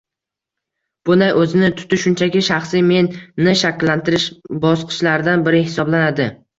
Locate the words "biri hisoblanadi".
5.49-6.33